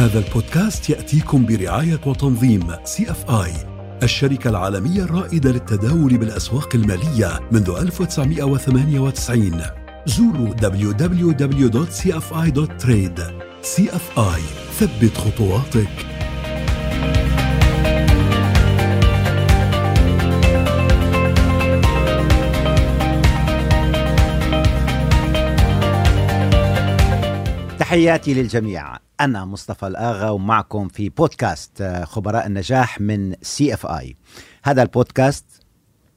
[0.00, 3.52] هذا البودكاست يأتيكم برعاية وتنظيم CFI
[4.02, 9.62] الشركة العالمية الرائدة للتداول بالأسواق المالية منذ 1998
[10.06, 11.30] زوروا www.cfi.trade
[14.18, 16.06] ثبت خطواتك
[27.90, 28.96] تحياتي للجميع.
[29.20, 34.16] أنا مصطفى الآغا ومعكم في بودكاست آه، خبراء النجاح من CFI.
[34.62, 35.44] هذا البودكاست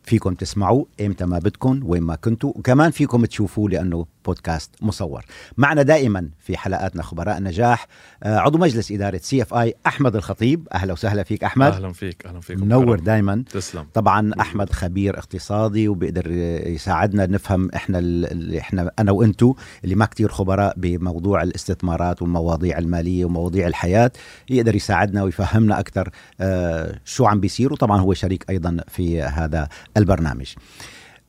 [0.03, 5.25] فيكم تسمعوه إمتى ما بدكم وين ما كنتوا وكمان فيكم تشوفوه لأنه بودكاست مصور.
[5.57, 7.87] معنا دائما في حلقاتنا خبراء النجاح
[8.23, 10.67] آه، عضو مجلس إدارة CFI أحمد الخطيب.
[10.73, 11.71] أهلا وسهلا فيك أحمد.
[11.71, 12.57] أهلا فيك أهلا فيك.
[12.57, 13.43] منور دائما.
[13.51, 13.85] تسلم.
[13.93, 16.31] طبعا أحمد خبير اقتصادي وبيقدر
[16.67, 23.25] يساعدنا نفهم إحنا اللي إحنا أنا وأنتو اللي ما كتير خبراء بموضوع الاستثمارات والمواضيع المالية
[23.25, 24.11] ومواضيع الحياة
[24.49, 26.09] يقدر يساعدنا ويفهمنا أكثر
[26.41, 27.73] آه، شو عم بيصير.
[27.73, 30.53] وطبعا هو شريك أيضا في هذا البرنامج.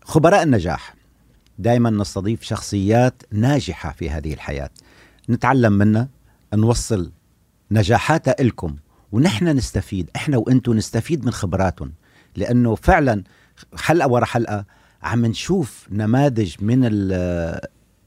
[0.04, 0.94] خبراء النجاح
[1.58, 4.70] دائما نستضيف شخصيات ناجحة في هذه الحياة.
[5.30, 6.08] نتعلم منها
[6.54, 7.12] نوصل
[7.70, 8.76] نجاحاتها لكم
[9.12, 11.92] ونحن نستفيد إحنا وأنتم نستفيد من خبراتهم
[12.36, 13.22] لأنه فعلا
[13.76, 14.64] حلقة ورا حلقة
[15.02, 16.84] عم نشوف نماذج من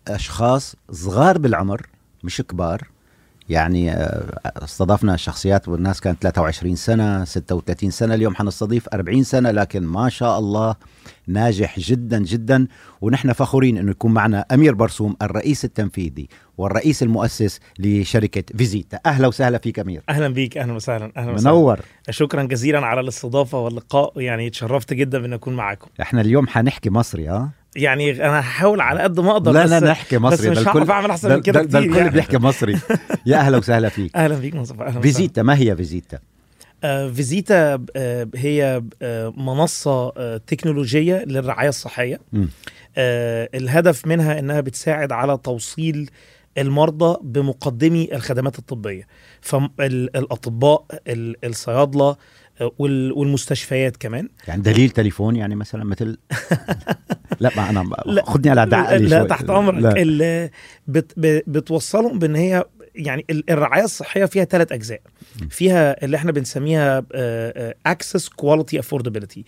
[0.07, 1.87] الاشخاص صغار بالعمر
[2.23, 2.87] مش كبار
[3.49, 9.83] يعني آه، استضفنا شخصيات والناس كانت 23 سنة 36 سنة اليوم حنستضيف 40 سنة لكن
[9.83, 10.75] ما شاء الله
[11.27, 12.67] ناجح جدا جدا.
[13.01, 18.99] ونحن فخورين إنه يكون معنا أمير برسوم الرئيس التنفيذي والرئيس المؤسس لشركة فيزيتا.
[19.05, 20.01] أهلا وسهلا فيك أمير.
[20.09, 21.51] أهلا بيك أهلا وسهلا أهلا وسهلا.
[21.55, 21.79] منور.
[22.09, 27.27] شكرا جزيلا على الاستضافة واللقاء يعني تشرفت جدا بأن أكون معاكم إحنا اليوم حنحكي مصري
[27.27, 30.67] ها؟ يعني أنا هحاول على قد ما أقدر لا بس لا نحكي مصري بس مش
[30.67, 32.09] هعرف أعمل أحسن من كده ده- الكل يعني.
[32.09, 32.79] بيحكي مصري
[33.25, 35.01] يا أهلا وسهلا فيك أهلا بيك مصطفى أهلا.
[35.01, 36.19] فيزيتا ما هي فيزيتا
[36.83, 42.49] آه فيزيتا آه هي آه منصة آه تكنولوجية للرعاية الصحية مم.
[42.97, 46.09] آه الهدف منها إنها بتساعد على توصيل
[46.57, 49.07] المرضى بمقدمي الخدمات الطبية
[49.41, 50.85] فالاطباء
[51.43, 52.17] الصيادله آه، وال-
[52.77, 56.17] والمستشفيات كمان يعني دليل تليفون يعني مثلا مثل
[57.39, 57.89] لا ما أنا.
[58.25, 59.23] خدني على دعقلي لا.
[59.23, 60.51] تحت أمرك
[60.87, 61.13] بت
[61.47, 62.65] بتوصلهم بإن هي
[62.97, 65.01] يعني ال- الرعاية الصحية فيها ثلاث أجزاء.
[65.49, 67.03] فيها اللي إحنا بنسميها
[67.85, 69.43] access quality affordability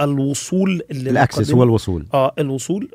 [0.00, 2.88] الوصول ال access هو الوصول آه الوصول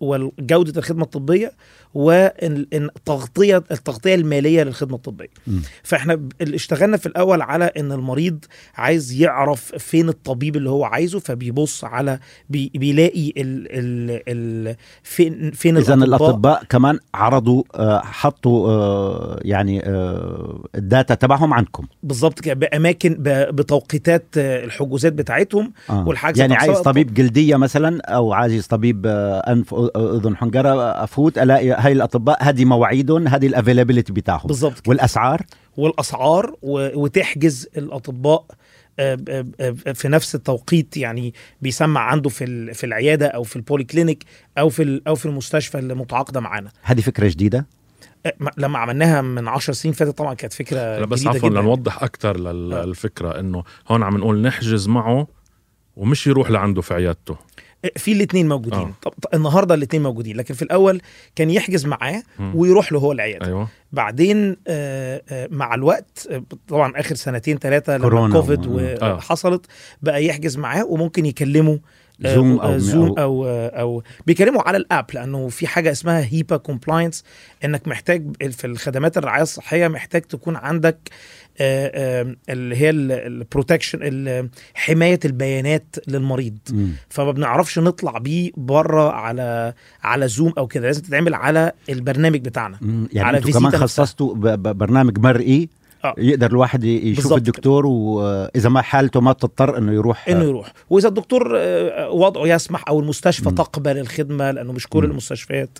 [0.00, 1.52] وجوده الخدمة الطبية
[1.94, 5.28] والتغطيه التغطية المالية للخدمة الطبية.
[5.46, 5.62] مم.
[5.82, 11.84] فإحنا اشتغلنا في الأول على إن المريض عايز يعرف فين الطبيب اللي هو عايزه فبيبص
[11.84, 12.18] على
[12.50, 19.86] بي بيلاقي ال ال ال فين فين اذا الأطباء كمان عرضوا آه، حطوا آه، يعني
[19.86, 21.86] آه، الداتا تبعهم عندكم.
[22.02, 23.16] بالظبط بأماكن
[23.50, 26.08] بتوقيتات آه، الحجوزات بتاعتهم آه.
[26.08, 31.38] والحجز يعني عايز طبيب جلدية مثلا أو عايز طبيب آه، أنف أ- أذن حنجرة أفوت
[31.38, 34.46] ألاقي هاي الأطباء هذه مواعيدهم هذه ال availability بتاعهم.
[34.46, 34.88] بالظبط.
[34.88, 35.42] والأسعار؟
[35.76, 38.44] والأسعار وتحجز الأطباء
[38.98, 43.84] آه، آه، آه، في نفس التوقيت يعني بيسمع عنده في في العيادة أو في ال
[43.84, 44.24] polyclinic
[44.58, 46.70] أو في أو في المستشفى اللي متعاقدة معانا.
[46.82, 47.79] هذه فكرة جديدة؟ آه،
[48.56, 51.60] لما عملناها من 10 سنين فاتت طبعا كانت فكرة لا بس جديدة عفوا جداً.
[51.60, 52.52] لنوضح أكثر آه.
[52.52, 55.26] للفكرة إنه هون عم نقول نحجز معه
[55.96, 57.36] ومش يروح لعنده في عيادته
[57.96, 58.94] في الاثنين موجودين آه.
[59.02, 61.00] طب النهارده الاثنين موجودين لكن في الأول
[61.36, 62.22] كان يحجز معاه.
[62.54, 67.92] ويروح له هو العيادة أيوه بعدين آه، آه، مع الوقت آه، طبعا آخر سنتين ثلاثة
[67.96, 68.66] لما كورونا كوفيد
[69.02, 69.14] آه.
[69.14, 69.66] وحصلت
[70.02, 71.80] بقى يحجز معاه وممكن يكلمه آه،
[72.24, 75.90] Zoom آه، أو- Zoom أو- أو آه، أو بيكلموا على ال app لأنه في حاجة
[75.92, 77.24] اسمها HIPAA compliance
[77.64, 80.98] إنك محتاج في الخدمات الرعاية الصحية محتاج تكون عندك
[81.60, 86.88] آه، آه، اللي هي البروتكشن حماية البيانات للمريض مم.
[87.08, 92.78] فما بنعرفش نطلع بيه بره على على زوم أو كده لازم تتعمل على البرنامج بتاعنا
[92.80, 93.08] مم.
[93.12, 93.72] يعني على أنتم كمان.
[93.72, 95.68] خصصتوا برنامج مرئي
[96.04, 96.14] آه.
[96.18, 101.52] يقدر الواحد يشوف الدكتور واذا ما حالته ما تضطر إنه يروح إنه يروح وإذا الدكتور
[101.58, 103.54] آه، وضعه يسمح أو المستشفى مم.
[103.54, 105.04] تقبل الخدمة لأنه مش كل.
[105.04, 105.78] المستشفيات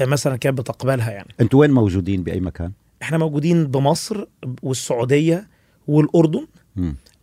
[0.00, 2.72] آه، مثلا كانت بتقبلها يعني أنتوا وين موجودين بأي مكان
[3.02, 4.24] إحنا موجودين بمصر
[4.62, 5.48] والسعودية
[5.88, 6.46] والأردن.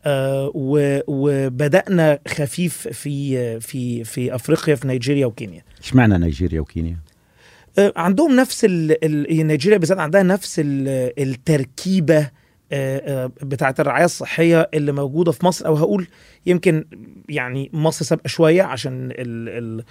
[0.07, 6.98] آه، و- وبدأنا خفيف في في في أفريقيا في نيجيريا وكينيا إشمعنى نيجيريا وكينيا
[7.80, 9.06] آه، عندهم نفس ال...
[9.06, 9.48] ال...
[9.48, 10.88] نيجيريا بالذات عندها نفس ال...
[11.19, 12.31] التركيبة آه، آه،
[13.41, 16.07] بتاعه الرعاية الصحية اللي موجودة في مصر أو هقول
[16.45, 16.85] يمكن
[17.29, 19.50] يعني مصر سابقة شوية عشان ال...
[19.50, 19.83] ال...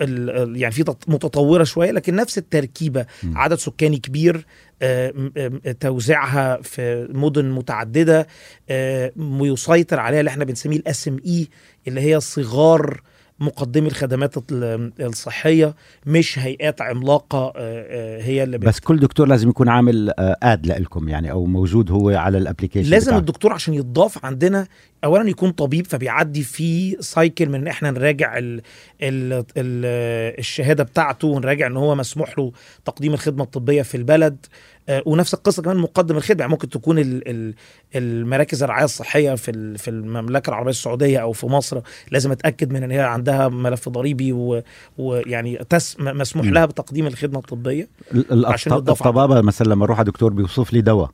[0.00, 0.30] ال...
[0.30, 3.38] ال- يعني في تط- متطورة شوية لكن نفس التركيبة مم.
[3.38, 4.46] عدد سكاني كبير
[4.82, 8.26] آه، م- م- توزيعها في مدن متعددة
[8.70, 11.48] آه، يسيطر عليها اللي إحنا بنسميه ال SME
[11.88, 13.00] اللي هي صغار
[13.40, 15.74] مقدمي الخدمات ال- الصحية
[16.06, 20.36] مش هيئات عملاقة آه، آه، هي اللي بت- بس كل دكتور لازم يكون عامل آه،
[20.42, 23.20] add لكم يعني أو موجود هو على ال application لازم بتاعكم.
[23.20, 24.66] الدكتور عشان يتضاف عندنا
[25.04, 28.60] اولا يكون طبيب فبيعدي في سايكل من إن إحنا نراجع ال
[29.02, 29.44] ال ال
[30.38, 32.52] الشهادة بتاعته ونراجع إن هو مسموح له
[32.84, 34.46] تقديم الخدمة الطبية في البلد
[34.88, 37.54] آه، ونفس القصة كمان مقدم الخدمة يعني ممكن تكون ال ال
[37.96, 41.80] المراكز الرعاية الصحية في في المملكة العربية السعودية أو في مصر
[42.10, 44.32] لازم أتأكد من إن هي عندها ملف ضريبي
[44.98, 45.58] ويعني
[45.98, 46.46] مسموح.
[46.46, 50.80] لها بتقديم الخدمة الطبية ال- ال- عشان الطبابه مثلا لما أروح على دكتور بيوصف لي
[50.80, 51.10] دواء.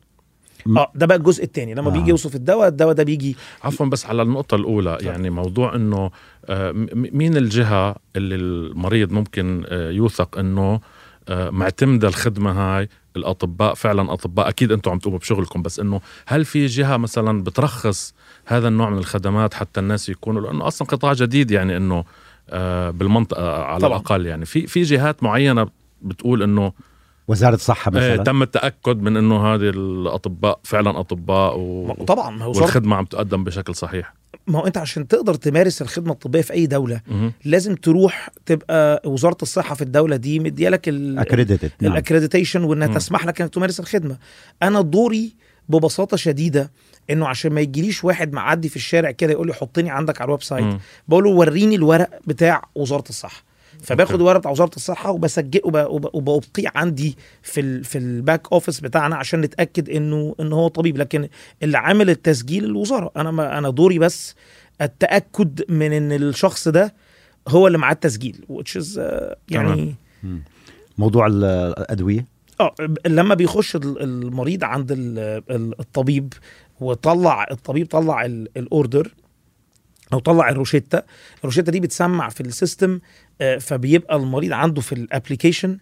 [0.66, 1.92] آه ده بقى الجزء الثاني لما آه.
[1.92, 6.10] بيجي يوصف الدواء الدواء ده بيجي عفوا بس على النقطة الأولى يعني موضوع إنه
[6.44, 10.80] آه، مين الجهة اللي المريض ممكن آه، يوثق إنه
[11.28, 16.44] آه، معتمدة الخدمة هاي؟ الأطباء فعلا أطباء أكيد أنتم عم تقوموا بشغلكم بس إنه هل
[16.44, 18.14] في جهة مثلا بترخص
[18.46, 22.04] هذا النوع من الخدمات حتى الناس يكونوا؟ لأنه أصلا قطاع جديد يعني إنه
[22.50, 23.98] آه، بالمنطقة على طبعاً.
[23.98, 24.44] الأقل يعني.
[24.44, 25.66] في في جهات معينة
[26.02, 26.72] بتقول إنه
[27.28, 31.92] وزارة الصحة آه، مثلا تم التأكد من إنه هذه الأطباء فعلا أطباء و...
[32.06, 34.14] طبعا ما هو وزاره والخدمة عم تقدم بشكل صحيح
[34.46, 37.32] ما هو أنت عشان تقدر تمارس الخدمة الطبية في أي دولة مهم.
[37.44, 41.92] لازم تروح تبقى وزارة الصحة في الدولة دي مديالك ال- accredited نعم.
[41.92, 42.94] ال accreditation وإنها مم.
[42.94, 44.16] تسمح لك إنك تمارس الخدمة
[44.62, 45.34] أنا دوري
[45.68, 46.70] ببساطة شديدة
[47.10, 50.42] إنه عشان ما يجيليش واحد معدي في الشارع كده يقول لي حطني عندك على ال
[50.42, 50.78] website مم.
[51.08, 53.42] بقول له وريني الورق بتاع وزارة الصحة
[53.82, 58.80] فباخد بتاع وزارة الصحة وبسجله وب- وب- وبوقيه عندي في ال في ال back office
[58.80, 60.96] بتاعنا عشان نتأكد إنه إن هو طبيب.
[60.98, 61.28] لكن
[61.62, 63.10] اللي عامل التسجيل الوزارة.
[63.16, 64.34] أنا ما أنا دوري بس
[64.80, 66.94] التأكد من إن الشخص ده
[67.48, 69.94] هو اللي معاه التسجيل which is آه، يعني
[70.98, 71.44] موضوع ال-
[71.78, 72.26] الأدوية؟
[72.60, 72.74] آه
[73.06, 75.18] لما بيخش ال- المريض عند ال-
[75.50, 76.32] ال- الطبيب
[76.80, 79.14] وطلع الطبيب طلع ال- ال order
[80.12, 81.02] أو طلع الروشتة
[81.38, 83.00] الروشتة دي بتسمع في ال system
[83.40, 85.78] آه، فبيبقى المريض عنده في ال application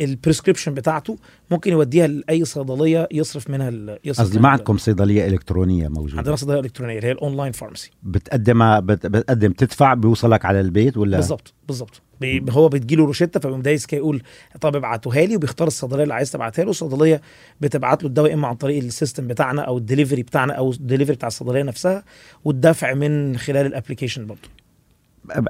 [0.00, 1.18] ال prescription بتاعته
[1.50, 3.70] ممكن يوديها لأي صيدلية يصرف منها
[4.04, 6.18] يصرف قصدي ما عندكم صيدلية إلكترونية موجودة.
[6.18, 10.96] عندنا صيدلية إلكترونية اللي هي ال online pharmacy بتقدمها بت- بتقدم تدفع بيوصلك على البيت
[10.96, 14.22] ولا؟ بالظبط بالظبط بي- هو بتجيله روشته فبيقوم دايس كده يقول
[14.60, 16.70] طب ابعتوها لي وبيختار الصيدلية اللي عايز تبعتها له.
[16.70, 17.20] الصيدلية
[17.60, 21.26] بتبعت له الدواء إما عن طريق ال system بتاعنا أو الدليفري بتاعنا أو الدليفري بتاع
[21.28, 22.04] الصيدلية نفسها
[22.44, 24.40] والدفع من خلال ال application برضه.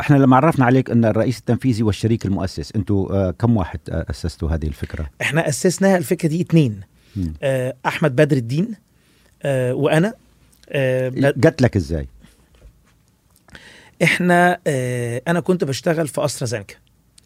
[0.00, 4.66] إحنا لما عرفنا عليك أن الرئيس التنفيذي والشريك المؤسس أنتوا آه، كم واحد أسستوا هذه
[4.66, 6.80] الفكرة؟ إحنا اسسناها الفكرة دي اتنين.
[7.16, 7.34] مم.
[7.42, 8.68] آه أحمد بدر الدين
[9.42, 10.14] آه وأنا
[11.36, 12.06] جات لك إزاي؟
[14.02, 16.74] إحنا آه أنا كنت بشتغل في أسترازينيكا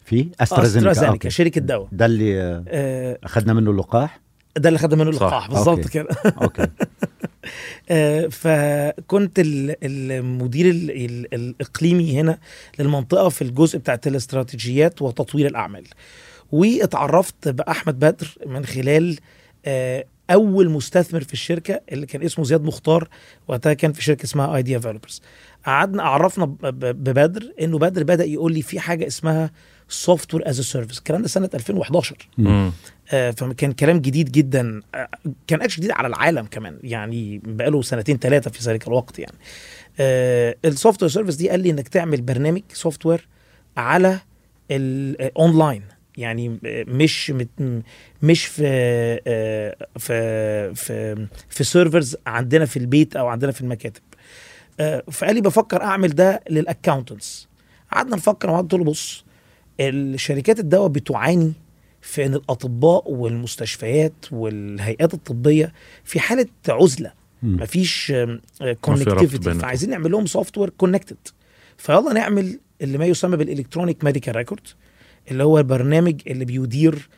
[0.05, 1.29] في أسترازينيكا أسترازينيكا.
[1.29, 4.19] شركة دواء ده اللي آه، آه أخذنا منه اللقاح
[4.57, 5.09] ده اللي خد منه.
[5.09, 5.87] اللقاح بالظبط.
[5.87, 6.07] كده
[6.41, 6.67] أوكي
[7.89, 12.37] آه، فكنت ال- المدير ال- ال- الإقليمي هنا
[12.79, 15.83] للمنطقة في الجزء بتاعت الاستراتيجيات وتطوير الأعمال
[16.51, 19.17] واتعرفت بأحمد بدر من خلال
[19.65, 23.09] آه، أول مستثمر في الشركة اللي كان اسمه زياد مختار
[23.47, 25.21] وقتها كان في شركة اسمها Idea Developers
[25.65, 29.51] قعدنا عرفنا ببدر إنه بدر بدأ يقول لي في حاجة اسمها
[29.89, 32.71] software as a service الكلام ده سنة 2011 مم.
[33.11, 34.81] آه، فكان كلام جديد جدا.
[34.95, 35.07] آه،
[35.47, 36.79] كان أكشن جديد على العالم كمان.
[36.83, 39.37] يعني بقاله سنتين ثلاثة في ذلك الوقت يعني.
[40.65, 43.27] ال software service دي قال لي إنك تعمل برنامج software
[43.77, 44.19] على
[44.71, 45.81] الاونلاين
[46.17, 47.83] يعني آه، مش مت-
[48.23, 48.63] مش في
[49.27, 54.01] آه، في في في servers عندنا في البيت أو عندنا في المكاتب.
[54.79, 57.47] آه، فقال لي بفكر أعمل ده لل accountants
[57.91, 59.25] قعدنا نفكر وقعدت له بص
[59.79, 61.53] الشركات الدواء بتعاني
[62.01, 67.11] في إن الأطباء والمستشفيات والهيئات الطبية في حالة عزلة.
[67.43, 68.13] مفيش
[68.81, 69.59] connectivity بينهم.
[69.59, 71.17] فعايزين نعمل لهم software connected
[71.77, 74.67] فيلا نعمل اللي ما يسمى بال electronic medical record
[75.31, 77.09] اللي هو البرنامج اللي بيدير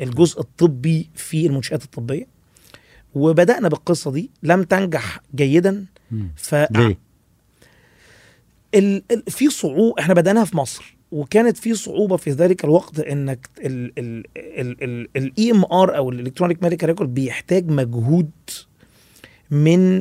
[0.00, 2.26] الجزء الطبي في المنشآت الطبية.
[3.14, 5.84] وبدأنا بالقصة دي لم تنجح جيدا.
[6.36, 6.98] ف ليه؟
[8.74, 9.02] ال...
[9.10, 9.22] ال...
[9.28, 14.24] في صعوبة إحنا بدأناها في مصر وكانت في صعوبة في ذلك الوقت إنك ال ال
[14.82, 18.30] ال ال EMR أو ال electronic medical record بيحتاج مجهود
[19.50, 19.96] من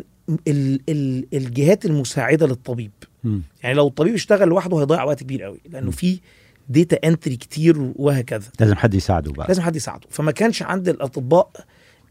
[0.47, 2.91] ال ال الجهات المساعدة للطبيب.
[3.23, 3.41] مم.
[3.63, 6.19] يعني لو الطبيب اشتغل لوحده هيضيع وقت كبير قوي لأنه في
[6.69, 8.47] data entry كتير وهكذا.
[8.59, 9.47] لازم حد يساعده بقى.
[9.47, 10.07] لازم حد يساعده.
[10.09, 11.51] فما كانش عند الأطباء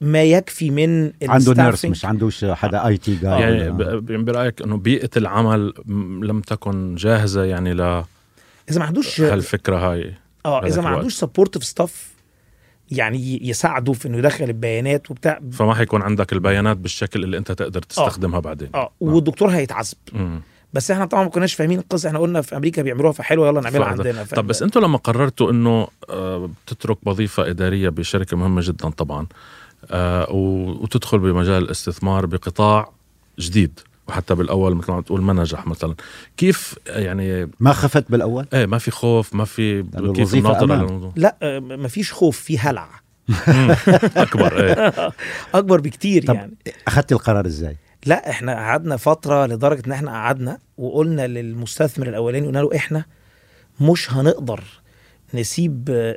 [0.00, 1.84] ما يكفي من عنده nurse.
[1.84, 3.70] مش عندوش حدا IT guy يعني
[4.24, 5.74] برأيك إنه بيئة العمل
[6.22, 10.14] لم تكن جاهزة يعني إذا ما عندوش لهالفكره هاي
[10.46, 10.88] آه إذا ما.
[10.88, 12.08] عندوش supportive staff
[12.90, 15.40] يعني ي- يساعده في إنه يدخل البيانات وبتاع.
[15.52, 18.68] فما حيكون عندك البيانات بالشكل اللي أنت تقدر تستخدمها بعدين.
[18.74, 18.92] آه.
[19.00, 19.96] والدكتور هيتعذب.
[20.76, 23.88] بس إحنا طبعا ما كناش فاهمين القصة إحنا قلنا في أمريكا بيعملوها فحلوة يلا نعملها
[23.94, 24.08] فهذا.
[24.08, 24.24] عندنا.
[24.24, 29.26] طب بس أنتوا لما قررتوا انه آه، بتترك وظيفة إدارية بشركة مهمة جدا طبعا
[29.90, 32.90] آه، وتدخل بمجال الاستثمار بقطاع
[33.38, 35.94] جديد وحتى بالأول مثل ما عم تقول ما نجح مثلا.
[36.36, 39.82] كيف يعني ما خفت بالأول؟ إيه ما في خوف ما في
[40.14, 42.88] كيف الموضوع لا آه، مفيش خوف في هلع.
[44.16, 44.92] أكبر إيه.
[45.58, 46.54] أكبر بكتير طب يعني.
[46.86, 47.76] اخذت القرار إزاي؟
[48.06, 53.04] لا إحنا قعدنا فترة لدرجة إن إحنا قعدنا وقلنا للمستثمر الأولاني قلنا له إحنا
[53.80, 54.64] مش هنقدر
[55.34, 56.16] نسيب آه،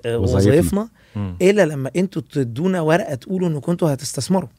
[1.16, 1.38] مم.
[1.42, 4.50] إلا لما أنتوا تدونا ورقة تقولوا ان كنتوا هتستثمروا.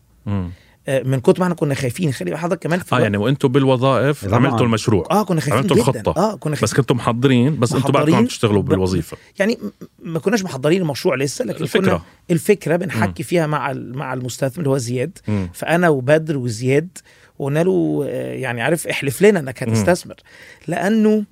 [0.88, 4.34] من كتر ما إحنا كنا خايفين خلي حضرتك كمان في آه يعني وأنتم بالوظائف.
[4.34, 6.20] عملتوا المشروع آه كنا خايفين عملتوا جدا الخطة.
[6.32, 9.70] آه كنا بس خايفين كنتوا محضرين بس أنتم بعدكم عم محضرين تشتغلوا بالوظيفة يعني م-
[10.12, 11.80] ما كناش محضرين المشروع لسه لكن الفكرة.
[11.80, 15.50] كنا الفكرة بنحكي فيها مع ال- مع المستثمر اللي هو زياد مم.
[15.54, 16.98] فأنا وبدر وزياد
[17.38, 20.14] وقلنا له آه، يعني عارف احلف لنا إنك هتستثمر
[20.68, 21.24] لأنه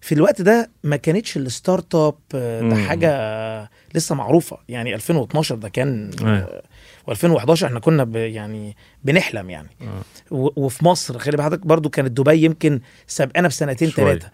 [0.00, 2.76] في الوقت ده ما كانتش ال startup آه، ده.
[2.76, 6.62] حاجة لسه معروفة يعني 2012 ده كان أيه.
[7.10, 9.68] و2011 إحنا كنا ب يعني بنحلم يعني.
[10.30, 13.90] وفي مصر خلي بالك حضرتك برضو كانت دبي يمكن سابقانا بسنتين.
[13.90, 14.30] ثلاثة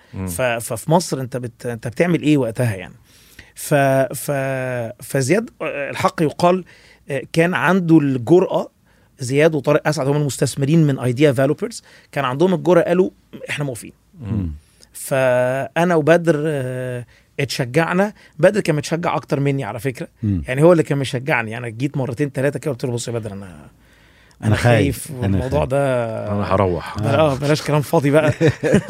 [0.59, 1.67] ففي مصر انت بت...
[1.67, 2.95] انت بتعمل إيه وقتها يعني؟
[3.55, 3.75] ف...
[4.15, 4.31] ف...
[5.03, 6.65] فزياد الحق يقال
[7.11, 8.71] آه، كان عنده الجرأة
[9.19, 11.83] زياد وطارق أسعد هم المستثمرين من Idea Developers
[12.13, 13.11] كان عندهم الجرأة قالوا
[13.51, 13.93] إحنا موافقين.
[14.93, 17.07] فانا وبدر آه،
[17.41, 18.13] اتشجعنا.
[18.39, 20.09] بدر كان متشجع أكتر مني على فكرة.
[20.23, 20.43] مم.
[20.49, 21.59] يعني هو اللي كان مشجعني.
[21.59, 23.57] أنا جيت مرتين ثلاثة كده قلت له بص يا بدر أنا
[24.45, 25.11] أنا خايف.
[25.11, 25.65] والموضوع.
[25.65, 25.79] ده
[26.33, 26.97] أنا هروح.
[27.03, 28.33] آه بلاش كلام فاضي بقى.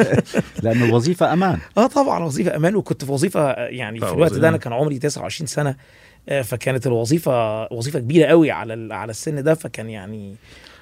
[0.63, 1.59] لأنه الوظيفة أمان.
[1.79, 2.77] آه طبعا وظيفه أمان.
[2.77, 4.33] وكنت في وظيفة يعني في الوقت.
[4.33, 5.77] ده أنا كان عمري 29 سنة.
[6.29, 9.55] آه، فكانت الوظيفة وظيفة كبيرة قوي على ال- على السن ده.
[9.55, 10.35] فكان يعني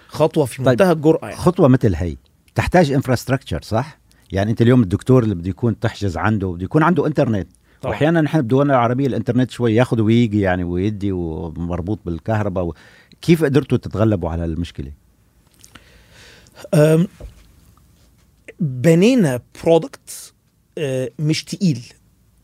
[0.08, 0.68] خطوة في طيب.
[0.68, 1.36] منتهى الجرأة يعني.
[1.36, 2.16] خطوة مثل هي.
[2.54, 3.98] تحتاج infrastructure صح؟
[4.32, 7.48] يعني انت اليوم الدكتور اللي بده يكون تحجز عنده بده يكون عنده انترنت.
[7.82, 7.92] طبعاً.
[7.92, 12.74] واحيانا نحن بدولنا العربية الانترنت شوي ياخذ ويجي يعني ويدي ومربوط بالكهرباء و...
[13.22, 14.92] كيف قدرتوا تتغلبوا على المشكلة
[18.60, 20.32] بنينا product
[21.18, 21.80] مش تقيل.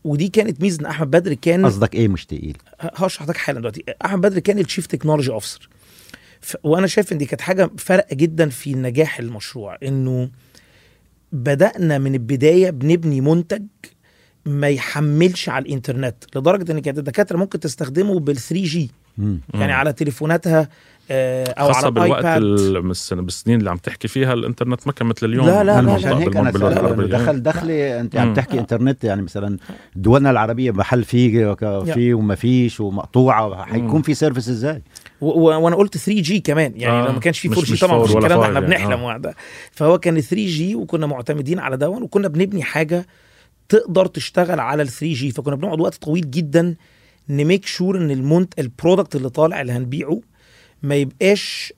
[0.03, 3.83] ودي كانت ميزة ان أحمد بدر كان قصدك إيه مش تقيل؟ هشرح لك حالا دلوقتي.
[4.05, 5.69] أحمد بدر كان ال chief technology officer
[6.63, 10.29] وأنا شايف إن دي كانت حاجة فارقه جدا في نجاح المشروع إنه
[11.31, 13.63] بدأنا من البداية بنبني منتج
[14.45, 18.91] ما يحملش على الإنترنت لدرجة ان كانت الدكاترة ممكن تستخدمه بال 3 G.
[19.53, 20.69] يعني على تليفوناتها
[21.11, 25.07] آه، أو خاصة على بالوقت ال iPad بالسنين اللي عم تحكي فيها الإنترنت ما كان
[25.07, 26.51] مثل اليوم لا، لا، لا، عشان هيك أنا.
[27.07, 28.15] دخل دخلي أنت.
[28.15, 29.57] عم تحكي إنترنت يعني مثلا
[29.95, 31.53] دولنا العربية محل فيه
[31.93, 34.01] في وما فيش ومقطوعة حيكون.
[34.01, 34.81] في service إزاي
[35.21, 36.73] وأنا قلت 3 G كمان.
[36.75, 38.39] يعني آه، لو ما كانش في مش- 4 G مش طبعا 4 مفيش ولا الكلام
[38.41, 39.35] ده 5 إحنا يعني، بنحلم وقتها
[39.71, 43.07] فهو كان 3 G وكنا معتمدين على ده وكنا بنبني حاجة
[43.69, 46.75] تقدر تشتغل على ال 3 G فكنا بنقعد وقت طويل جدا
[47.29, 50.21] ن make sure إن المنت ال product اللي طالع اللي هنبيعه
[50.83, 51.73] ما يبقاش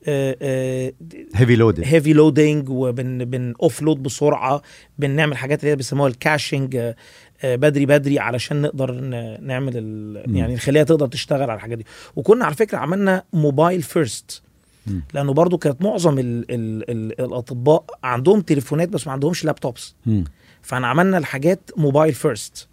[1.35, 4.61] heavy loaded heavy loading وبن بن اوف load بسرعة.
[4.99, 6.95] بنعمل حاجات اللي هي بيسموها ال caching آه، آه،
[7.45, 9.75] بدري بدري علشان نقدر ن- نعمل.
[10.27, 11.85] يعني نخليها تقدر تشتغل على الحاجات دي
[12.15, 14.41] وكنا على فكرة عملنا mobile first.
[15.13, 20.23] لأنه برضو كانت معظم ال ال ال الأطباء عندهم تليفونات بس ما عندهمش laptops مم.
[20.61, 22.67] فاحنا عملنا الحاجات mobile first.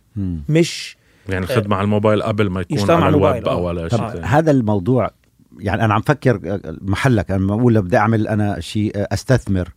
[0.48, 0.96] مش
[1.28, 3.62] يعني الخدمة على الموبايل قبل ما يكون على على الويب أو آه.
[3.62, 4.26] ولا طب شيء آه.
[4.26, 5.10] هذا الموضوع
[5.58, 9.68] يعني أنا عم فكر محلك أنا بقول بدي أعمل أنا شيء أستثمر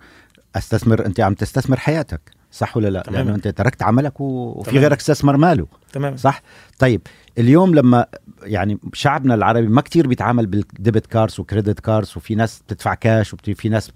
[0.55, 2.21] أستثمر أنت عم تستثمر حياتك
[2.53, 3.23] صح ولا لا؟ تماماً.
[3.23, 4.79] لأنه أنت تركت عملك وفي.
[4.79, 5.67] غيرك استثمر ماله.
[5.93, 6.41] تمام صح؟
[6.79, 7.01] طيب
[7.37, 8.05] اليوم لما
[8.43, 12.93] يعني شعبنا العربي ما كتير بيتعامل بال debit cards و credit cards وفي ناس بتدفع
[12.93, 13.91] كاش وفي ناس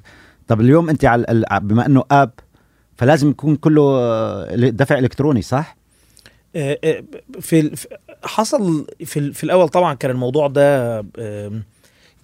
[0.48, 2.32] طب اليوم أنت على ال- بما إنه app
[2.96, 5.78] فلازم يكون كله دفع إلكتروني صح؟
[6.56, 7.04] آه، آه،
[7.40, 7.86] في
[8.24, 11.00] حصل في في الأول طبعا كان الموضوع ده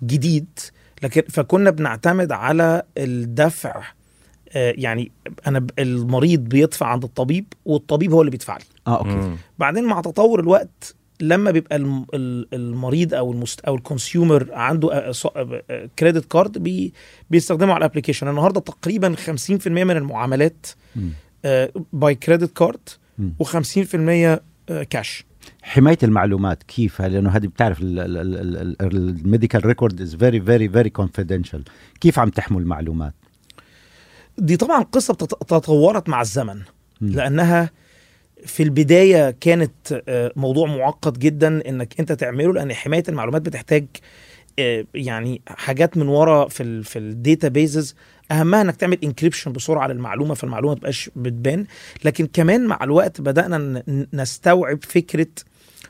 [0.03, 0.59] جديد
[1.03, 3.83] لكن فكنا بنعتمد على الدفع
[4.55, 5.11] يعني
[5.47, 8.63] أنا المريض بيدفع عند الطبيب والطبيب هو اللي بيدفع لي.
[8.87, 9.09] آه أوكي.
[9.09, 9.35] مم.
[9.59, 15.11] بعدين مع تطور الوقت لما بيبقى الم- ال- المريض أو المست أو ال consumer عنده
[15.99, 16.93] credit card بي
[17.29, 20.67] بيستخدمه على ال application النهارده تقريبا 50% من المعاملات.
[21.93, 23.33] by credit card مم.
[23.43, 24.39] و50%
[24.89, 25.25] كاش
[25.63, 27.77] حماية المعلومات كيف؟ لأنه هذه بتعرف
[28.81, 31.63] ال medical record is very very very confidential
[32.01, 33.13] كيف عم تحموا المعلومات؟
[34.37, 35.13] دي طبعا قصة
[35.47, 36.61] تطورت مع الزمن.
[37.01, 37.69] لأنها
[38.45, 43.85] في البداية كانت آه، موضوع معقد جدا إنك أنت تعمله لأن حماية المعلومات بتحتاج
[44.59, 47.95] آه، يعني حاجات من ورا في ال في ال databases
[48.31, 51.65] أهمها إنك تعمل encryption بسرعة للمعلومة فالمعلومة ما تبقاش بتبان.
[52.05, 55.27] لكن كمان مع الوقت بدأنا نستوعب فكرة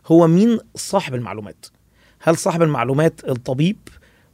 [0.07, 1.65] هو مين صاحب المعلومات.
[2.19, 3.77] هل صاحب المعلومات الطبيب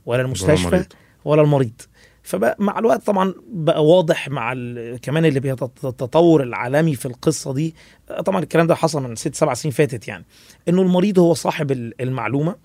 [0.06, 0.86] ولا المستشفى المريض.
[1.26, 1.82] ولا المريض؟
[2.24, 4.54] فبقى مع الوقت طبعا بقى واضح مع
[5.02, 5.40] كمان اللي
[5.84, 7.76] التطور العالمي في القصة دي
[8.26, 10.26] طبعا الكلام ده حصل من ست سبع سنين فاتت يعني
[10.70, 12.56] إنه المريض هو صاحب ال- المعلومة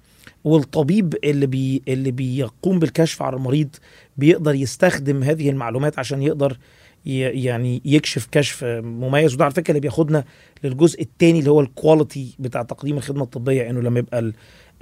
[0.44, 3.68] والطبيب اللي بي اللي بيقوم بالكشف على المريض
[4.16, 6.58] بيقدر يستخدم هذه المعلومات عشان يقدر
[7.06, 9.34] يعني يكشف كشف مميز.
[9.34, 10.24] وده على فكرة اللي بياخدنا
[10.64, 14.32] للجزء الثاني اللي هو ال quality بتاع تقديم الخدمة الطبية إنه لما يبقى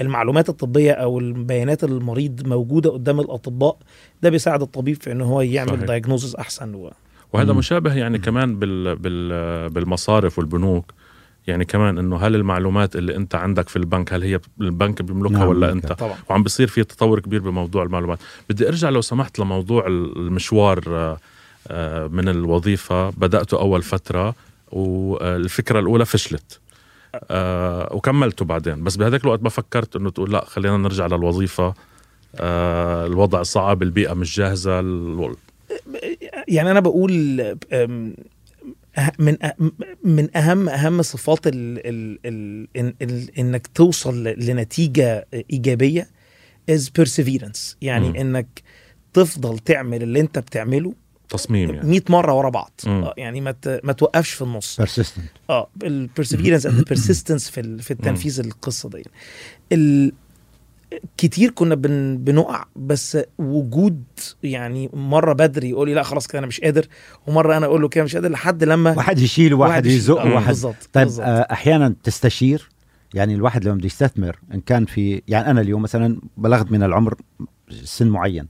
[0.00, 3.76] المعلومات الطبية أو البيانات المريض موجودة قدام الأطباء
[4.22, 5.84] ده بيساعد الطبيب في إن هو يعمل صحيح.
[5.84, 6.92] diagnosis أحسن و...
[7.32, 7.58] وهذا مم.
[7.58, 10.92] مشابه يعني كمان بال بال بالمصارف والبنوك.
[11.46, 15.48] يعني كمان إنه هل المعلومات اللي أنت عندك في البنك هل هي البنك بيملكها نعم،
[15.48, 15.72] ولا.
[15.72, 16.16] أنت؟ طبعا.
[16.30, 18.18] وعم بيصير في تطور كبير بموضوع المعلومات.
[18.50, 21.18] بدي أرجع لو سمحت لموضوع المشوار آه،
[21.68, 23.10] آه، من الوظيفة.
[23.10, 24.34] بدأته أول فترة
[24.72, 26.60] والفكرة الأولى فشلت.
[27.14, 28.84] آه، وكملته بعدين.
[28.84, 31.74] بس بهذاك الوقت ما فكرت إنه تقول لا خلينا نرجع للوظيفة.
[32.36, 35.34] آه، الوضع صعب البيئة مش جاهزة ال-
[36.48, 37.86] يعني أنا بقول أه-
[39.18, 39.62] من أه-
[40.04, 41.54] من أهم أهم صفات ال
[41.86, 46.08] ال ال ال ال إنك توصل لنتيجة إيجابية
[46.70, 47.76] is perseverance.
[47.82, 48.16] يعني مم.
[48.16, 48.62] إنك
[49.12, 50.94] تفضل تعمل اللي أنت بتعمله
[51.32, 51.88] تصميم يعني.
[51.88, 52.70] 100 مرة ورا بعض.
[52.86, 53.04] مم.
[53.04, 54.80] آه، يعني ما ما توقفش في النص.
[54.80, 55.20] Persistent
[55.50, 59.02] آه ال perseverance and persistence في ال- في التنفيذ القصة دي.
[59.72, 60.12] ال
[61.16, 64.02] كتير كنا بن بنقع بس وجود
[64.42, 66.86] يعني مرة بدري يقول لي لا خلاص كده أنا مش قادر
[67.26, 69.86] ومرة أنا أقول له كده مش قادر لحد لما واحد يشيل يشيل.
[69.86, 71.26] يزق آه، وواحد بالظبط طيب بالظبط.
[71.26, 72.68] آه، أحيانا تستشير
[73.14, 77.14] يعني الواحد لما بده يستثمر إن كان في يعني أنا اليوم مثلا بلغت من العمر
[77.84, 78.46] سن معين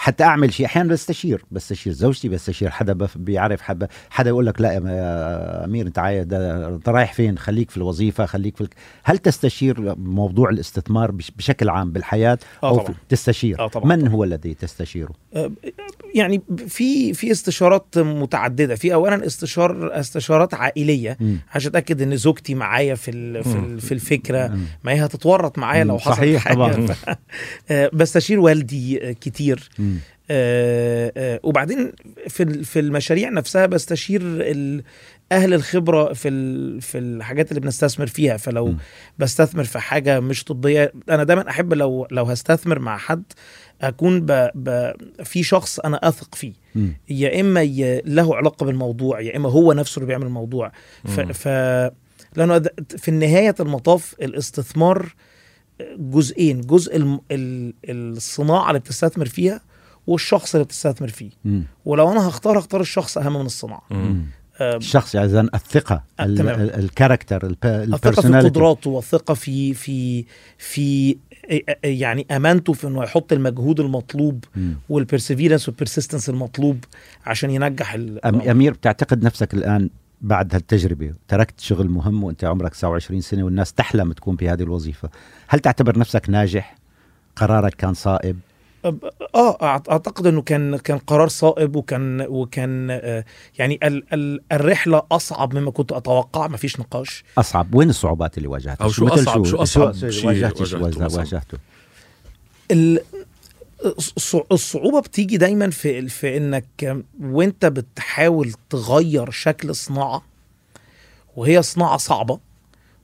[0.00, 0.66] حتى أعمل شيء.
[0.66, 5.98] أحيانا بستشير بستشير زوجتي بستشير حدا بيعرف حدا حدا يقول لك لا يا أمير أنت
[5.98, 8.74] أنت رايح فين؟ خليك في الوظيفة خليك في الك...
[9.04, 12.94] هل تستشير موضوع الاستثمار بش- بشكل عام بالحياة؟ آه أو طبعا.
[13.08, 13.58] تستشير.
[13.60, 14.12] آه طبعا من طبعاً.
[14.12, 15.12] هو الذي تستشيره؟
[16.14, 18.74] يعني في في استشارات متعددة.
[18.74, 21.16] في اولا استشار استشارات عائلية.
[21.20, 21.36] مم.
[21.54, 24.58] عشان أتأكد إن زوجتي معايا في ال- في ال- في الفكرة.
[24.84, 26.54] ما هي هتتورط معايا لو حصل صحيح حاجة.
[26.54, 26.86] طبعاً.
[27.70, 29.68] آه، بستشير والدي آه، كتير.
[29.78, 29.89] مم.
[30.30, 31.92] آه، آه، وبعدين
[32.28, 34.22] في في المشاريع نفسها بستشير
[35.32, 36.30] أهل الخبرة في
[36.80, 38.76] في الحاجات اللي بنستثمر فيها فلو مم.
[39.18, 43.22] بستثمر في حاجة مش طبية أنا دايما أحب لو لو هستثمر مع حد
[43.82, 44.92] أكون ب ب
[45.24, 46.52] في شخص أنا أثق فيه.
[47.08, 50.72] يا إما ي- له علاقة بالموضوع يا إما هو نفسه اللي بيعمل الموضوع
[51.04, 51.20] ف.
[51.20, 51.48] ف
[52.36, 52.62] لأنه
[52.98, 55.14] في نهاية المطاف الاستثمار
[55.98, 57.18] جزئين جزء
[57.84, 59.60] الصناعة اللي بتستثمر فيها
[60.06, 61.30] والشخص اللي بتستثمر فيه.
[61.44, 61.64] مم.
[61.84, 63.82] ولو أنا هختار هختار الشخص أهم من الصناعة.
[63.90, 64.26] مم.
[64.60, 70.24] آه، الشخص يعني إذن الثقة ال character الثقه في قدراته والثقه في في
[70.58, 71.16] في
[71.84, 74.74] يعني أمانته في إنه يحط المجهود المطلوب مم.
[74.88, 76.84] وال perseverance وال persistence المطلوب
[77.26, 83.44] عشان ينجح أمير بتعتقد نفسك الآن بعد هالتجربة تركت شغل مهم وأنت عمرك 29 سنة
[83.44, 85.10] والناس تحلم تكون بهذه الوظيفة
[85.48, 86.76] هل تعتبر نفسك ناجح؟
[87.36, 88.38] قرارك كان صائب؟
[89.34, 93.24] آه أعتقد إنه كان كان قرار صائب وكان وكان آه،
[93.58, 97.24] يعني ال ال الرحلة أصعب مما كنت أتوقع ما فيش نقاش.
[97.38, 97.74] أصعب.
[97.74, 101.18] وين الصعوبات اللي واجهتها؟ أو شو مثل أصعب- شو أصعب؟ شو شيء واجهت واجهته واجهته؟
[101.18, 101.58] واجهته.
[102.70, 103.00] ال-
[103.84, 110.22] الص- الصعوبة بتيجي دايما في في إنك وأنت بتحاول تغير شكل صناعة
[111.36, 112.38] وهي صناعة صعبة.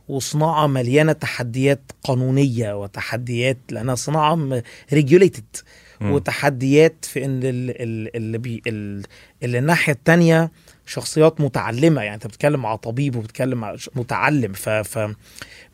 [0.08, 5.44] وصناعة مليانة تحديات قانونية وتحديات لأنها صناعة regulated.
[6.00, 9.02] وتحديات في إن ال- ال- اللي بي ال-
[9.42, 10.50] اللي الناحية التانية
[10.86, 14.98] شخصيات متعلمة يعني أنت بتتكلم مع طبيب وبتتكلم مع متعلم ف, ف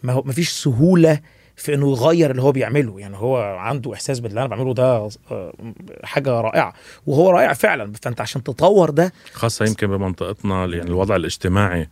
[0.02, 1.20] ما هو مفيش سهولة
[1.56, 5.52] في إنه يغير اللي هو بيعمله يعني هو عنده إحساس باللي أنا بعمله ده آه،
[6.04, 6.74] حاجة رائعة
[7.06, 11.88] وهو رائع فعلا فأنت عشان تطور ده خاصة يمكن بمنطقتنا يعني الوضع الاجتماعي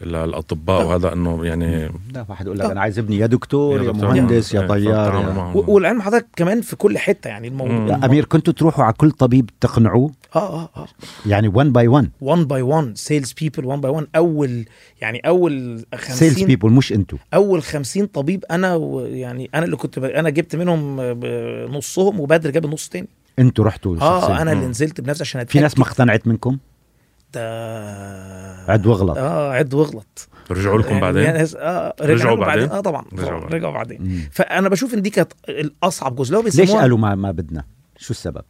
[0.00, 4.08] للاطباء وهذا إنه يعني لا واحد يقول لك أنا عايز ابني يا دكتور يا, دكتور،
[4.14, 4.68] مهندس يا طيار
[5.12, 5.34] فالتعامل يا...
[5.34, 5.56] معهم.
[5.56, 9.50] و- والعلم حضرتك كمان في كل حتة يعني الموضوع أمير كنتوا تروحوا على كل طبيب
[9.60, 10.86] تقنعوه؟ آه آه آه.
[11.26, 14.64] يعني 1 باي 1 1 باي 1 سيلز بيبل 1 باي 1 أول
[15.00, 17.18] يعني أول sales 50 people مش أنتوا.
[17.34, 20.04] أول 50 طبيب أنا و- يعني أنا اللي كنت ب...
[20.04, 23.08] أنا جبت منهم ب- نصهم وبدر جاب النص تاني.
[23.38, 24.42] أنتوا رحتوا آه.
[24.42, 24.66] أنا اللي.
[24.66, 25.84] نزلت بنفسي عشان في ناس ما.
[25.84, 26.58] اقتنعت منكم؟
[27.34, 27.42] ده
[28.68, 32.80] عد واغلط آه عد واغلط رجعوا لكم يعني بعدين؟ ناس- آه رجعوا لهم بعدين؟ آه
[32.80, 33.04] طبعا.
[33.12, 33.56] رجعوا طبعا بعدين.
[33.58, 34.02] رجعوا بعدين.
[34.02, 34.28] مم.
[34.32, 36.32] فأنا بشوف إن دي كانت الأصعب جزء.
[36.34, 37.64] لو ليش قالوا ما ما بدنا؟
[37.96, 38.42] شو السبب؟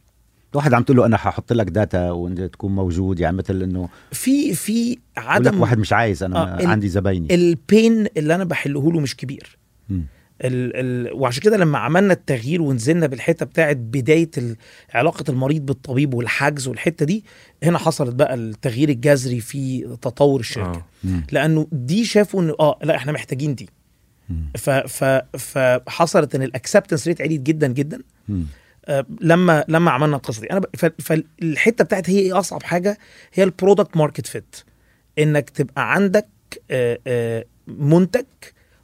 [0.53, 4.53] واحد عم تقول له أنا ححط لك data وإنت تكون موجود يعني مثل إنه في
[4.53, 7.35] في عدم واحد مش عايز أنا آه، عندي زبايني.
[7.35, 9.57] ال pain اللي أنا بحله له مش كبير.
[9.89, 10.05] مم.
[10.41, 14.31] ال ال وعشان كده لما عملنا التغيير ونزلنا بالحتة بتاعت بداية
[14.93, 17.23] علاقة المريض بالطبيب والحجز والحتة دي
[17.63, 20.85] هنا حصلت بقى التغيير الجذري في تطور الشركة آه.
[21.03, 21.23] مم.
[21.31, 23.69] لأنه دي شافوا إن آه لا إحنا محتاجين دي.
[24.57, 25.03] ف ف
[25.37, 28.45] فحصلت إن ال acceptance rate عليت جدا جدا مم.
[28.85, 30.61] آه، لما لما عملنا القصة دي أنا.
[30.99, 32.97] فالحتة بتاعت هي إيه أصعب حاجة
[33.33, 34.55] هي ال product market fit
[35.19, 36.27] إنك تبقى عندك
[36.71, 38.25] آه، آه، منتج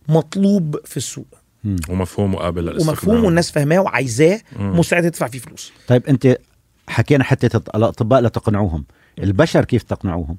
[0.07, 1.27] مطلوب في السوق
[1.63, 1.75] مم.
[1.89, 2.89] ومفهوم وقابل للاستخدام.
[2.89, 4.79] ومفهوم والناس فاهماه وعايزاه مم.
[4.79, 5.71] مستعده تدفع فيه فلوس.
[5.87, 6.37] طيب انت
[6.87, 8.85] حكينا حتى الاطباء لتقنعوهم
[9.19, 10.37] البشر كيف تقنعوهم؟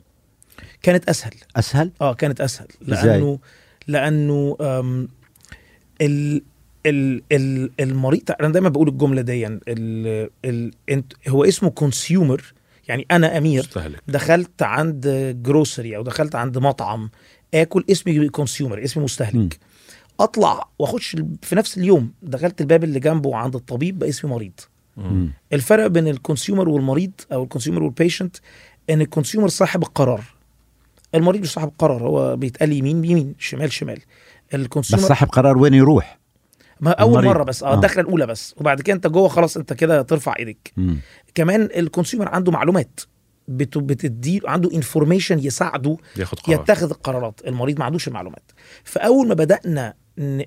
[0.83, 1.33] كانت أسهل.
[1.57, 3.39] أسهل؟ آه كانت أسهل؟ لأنه
[3.89, 4.57] لأنه
[6.01, 6.43] ال
[6.87, 9.61] ال ال المريض أنا دايما بقول الجملة دي ال
[10.45, 12.55] ال انت هو اسمه consumer
[12.89, 14.03] يعني أنا أمير مستهلك.
[14.09, 15.09] دخلت عند
[15.43, 17.11] grocery أو دخلت عند مطعم
[17.55, 19.05] آكل اسمي consumer اسمي.
[19.05, 19.59] مستهلك.
[20.21, 24.53] اطلع واخش في نفس اليوم دخلت الباب اللي جنبه عند الطبيب بقى اسمي مريض.
[24.97, 25.33] مم.
[25.53, 28.37] الفرق بين ال consumer والمريض أو ال consumer وال patient
[28.91, 30.25] إن ال consumer صاحب القرار.
[31.15, 33.97] المريض مش صاحب القرار هو بيتقال يمين بيمين شمال شمال.
[33.97, 36.19] بس الكونسيومر صاحب قرار وين يروح؟
[36.81, 37.29] ما أول المريض.
[37.31, 37.75] مرة بس آه آه.
[37.75, 38.55] الدخلة الأولى بس.
[38.59, 40.73] وبعد كده أنت جوه خلاص أنت كده ترفع إيدك.
[40.77, 40.99] مم.
[41.35, 43.01] كمان ال consumer عنده معلومات
[43.49, 46.61] بت- بتدي عنده information يساعده ياخد قرار.
[46.61, 47.41] يتخذ القرارات.
[47.47, 48.53] المريض ما عندوش المعلومات.
[48.85, 49.95] فأول ما بدأنا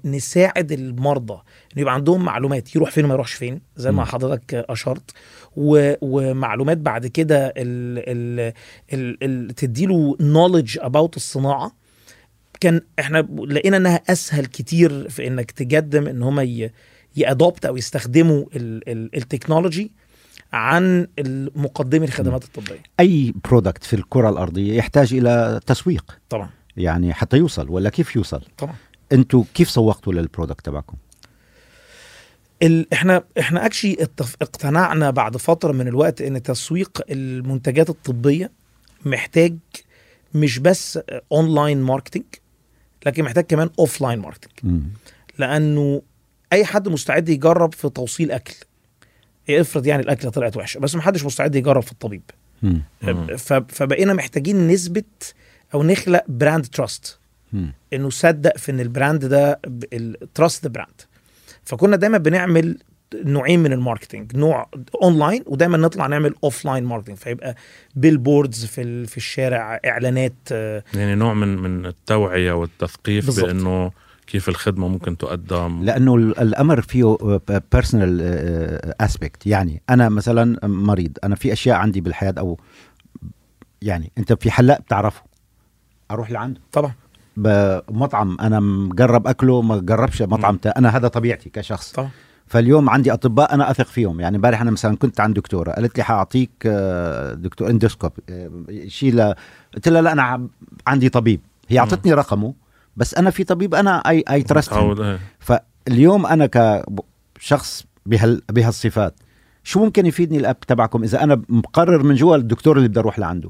[0.06, 4.06] نساعد المرضى إنه يبقى عندهم معلومات يروح فين وما يروحش فين زي ما.
[4.06, 5.12] حضرتك أشرت.
[5.56, 5.94] و...
[6.02, 8.54] ومعلومات بعد كده ال...
[8.94, 9.18] ال...
[9.24, 9.56] ال...
[9.56, 11.72] تديله knowledge about الصناعة.
[12.60, 16.72] كان إحنا لقينا إنها أسهل كتير في إنك تقدم إن هم ي...
[17.16, 18.90] يأدوبت أو يستخدموا ال...
[18.90, 19.16] ال...
[19.16, 19.92] ال technology
[20.54, 21.08] عن
[21.56, 22.84] مقدمي الخدمات الطبية.
[23.00, 26.18] أي product في الكرة الأرضية يحتاج إلى تسويق.
[26.30, 26.50] طبعا.
[26.78, 28.76] يعني حتى يوصل ولا كيف يوصل؟ طبعا.
[29.12, 30.98] أنتوا كيف سوقتوا لل product تبعكم
[32.64, 32.94] ال...
[32.94, 34.36] إحنا إحنا اكشي اتف...
[34.42, 38.52] اقتنعنا بعد فترة من الوقت إن تسويق المنتجات الطبية
[39.06, 39.58] محتاج
[40.34, 41.00] مش بس
[41.32, 42.24] online marketing
[43.06, 44.82] لكن محتاج كمان offline marketing.
[45.38, 46.02] لأنه
[46.54, 48.56] أي حد مستعد يجرب في توصيل أكل
[49.50, 52.22] افرض يعني الأكلة طلعت وحشة بس محدش مستعد يجرب في الطبيب.
[53.38, 53.54] ف...
[53.54, 55.36] فبقينا محتاجين نثبت
[55.74, 57.20] أو نخلق brand trust.
[57.94, 59.60] انه صدق في إن ال brand ده
[59.94, 61.02] ال trust the brand
[61.64, 62.78] فكنا دايما بنعمل
[63.16, 64.70] نوعين من ال marketing نوع
[65.04, 67.56] اونلاين ودايما نطلع نعمل offline marketing فيبقى
[67.96, 73.46] billboards في ال- في الشارع إعلانات آه، يعني نوع من من التوعية والتثقيف بالضبط.
[73.46, 73.92] بأنه
[74.28, 75.84] كيف الخدمة ممكن تقدم.
[75.84, 77.18] لأنه ال- الأمر فيه
[77.72, 78.22] personal
[79.02, 82.60] aspect يعني أنا مثلا مريض أنا في أشياء عندي بالحياة أو
[83.82, 85.22] يعني أنت في حلاق بتعرفه
[86.12, 86.62] أروح لعنده.
[86.72, 86.94] طبعا.
[87.38, 91.92] بمطعم أنا مجرب أكله ما جربش مطعم تا أنا هذا طبيعتي كشخص.
[91.92, 92.10] طبعا.
[92.48, 94.20] فاليوم عندي أطباء أنا أثق فيهم.
[94.20, 98.50] يعني امبارح أنا مثلا كنت عند دكتورة قالت لي حأعطيك آه، دكتور endoscope آه،
[98.88, 99.36] شيء ل-
[99.76, 100.48] قلت لها لا أنا
[100.88, 101.40] عندي طبيب.
[101.70, 102.54] هي أعطتني رقمه
[102.98, 104.74] بس أنا في طبيب أنا I I trust
[105.40, 106.50] فاليوم أنا
[107.38, 109.16] كشخص بهال بهالصفات.
[109.64, 113.20] شو ممكن يفيدني ال app تبعكم إذا أنا مقرر من جوا الدكتور اللي بدي أروح
[113.20, 113.50] لعنده؟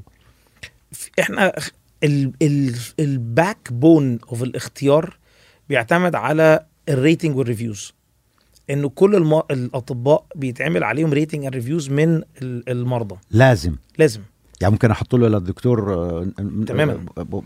[1.20, 1.52] إحنا
[3.00, 5.16] ال backbone of الاختيار
[5.68, 7.92] بيعتمد على ال rating وال reviews
[8.70, 9.34] انه كل الم...
[9.50, 13.16] الأطباء بيتعمل عليهم rating and reviews من ال- المرضى.
[13.30, 13.76] لازم.
[13.98, 14.20] لازم.
[14.60, 16.26] يعني ممكن أحط له للدكتور آه،
[16.66, 16.98] تماما.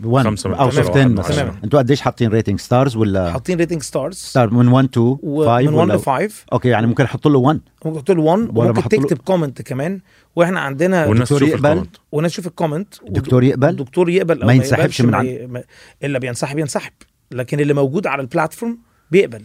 [0.03, 1.41] 1 خمسة من أو عشرة 15 أو من مثلا.
[1.43, 1.55] عشرة.
[1.63, 5.37] أنتوا قديش حاطين rating stars ولا؟ حاطين rating stars star من 1 to 5 ومن
[5.47, 8.69] 1 ل ولا 5 okay يعني ممكن أحط له 1 ممكن تحط له 1 ولا
[8.69, 9.99] وممكن تكتب comment كمان.
[10.35, 14.45] وإحنا عندنا والناس دكتور يقبل؟ والناس تشوف ال comment الدكتور يقبل؟ الدكتور يقبل.
[14.45, 15.63] ما ينسحبش من عن-
[16.03, 16.91] إلا بينسحب ينسحب.
[17.31, 18.77] لكن اللي موجود على ال platform
[19.11, 19.41] بيقبل.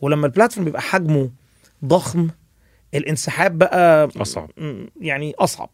[0.00, 1.30] ولما ال platform بيبقى حجمه
[1.84, 2.28] ضخم
[2.94, 4.50] الانسحاب بقى أصعب.
[5.00, 5.70] يعني أصعب.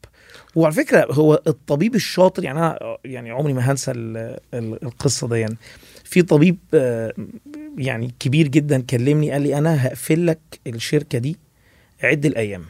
[0.54, 5.38] وعلى فكرة هو الطبيب الشاطر يعني أنا يعني عمري ما هنسى ال- ال- القصة دي.
[5.40, 5.56] يعني
[6.04, 7.12] في طبيب آه،
[7.78, 11.36] يعني كبير جدا كلمني قال لي أنا هقفل لك الشركة دي
[12.02, 12.64] عد الأيام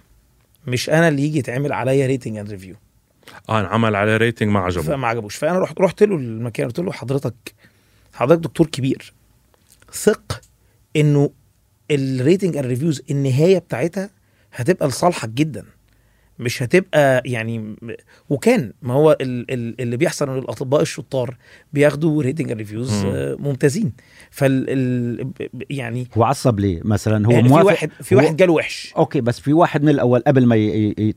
[0.67, 2.75] مش أنا اللي يجي يتعمل عليا rating and review
[3.49, 4.83] آه انعمل عليه rating ما عجبه.
[4.83, 5.37] فما عجبوش.
[5.37, 7.35] فأنا رحت رحت له المكان قلت له حضرتك
[8.15, 9.13] حضرتك دكتور كبير.
[9.93, 10.41] ثق
[10.97, 11.31] إنه
[11.91, 14.11] ال rating and reviews النهاية بتاعتها
[14.53, 15.65] هتبقى لصالحك جدا
[16.41, 17.77] مش هتبقى يعني
[18.31, 21.37] وكان ما هو ال- ال- اللي بيحصل إن الأطباء الشطار
[21.73, 23.37] بياخدوا rating reviews مم.
[23.39, 23.93] ممتازين
[24.31, 25.33] فال
[25.71, 29.21] يعني هو عصب ليه مثلا هو يعني في موافق واحد في واحد جاله وحش okay
[29.21, 30.57] بس في واحد من الأول قبل ما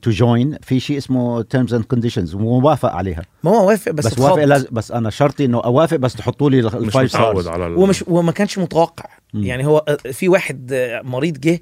[0.01, 4.19] to join في شيء اسمه terms and conditions وموافق عليها ما هو وافق بس بس.
[4.19, 4.67] وافق لاز...
[4.71, 7.47] بس أنا شرطي إنه أوافق بس تحطوا لي ال five stars.
[7.47, 9.43] ومش وما كانش متوقع مم.
[9.43, 10.73] يعني هو في واحد
[11.05, 11.61] مريض جه